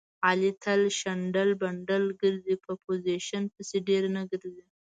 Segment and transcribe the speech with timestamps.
[0.27, 2.55] علي تل شډل بډل ګرځي.
[2.65, 4.67] په پوزیشن پسې ډېر نه ګرځي.